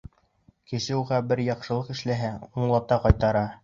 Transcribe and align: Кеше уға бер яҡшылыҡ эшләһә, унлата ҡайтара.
Кеше 0.71 0.97
уға 1.03 1.21
бер 1.33 1.43
яҡшылыҡ 1.51 1.95
эшләһә, 1.99 2.35
унлата 2.53 3.05
ҡайтара. 3.07 3.51